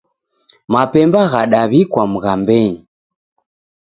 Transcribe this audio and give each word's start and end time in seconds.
Mapemba 0.71 1.21
ghadaw'ikwa 1.31 2.03
mghambenyi 2.11 2.81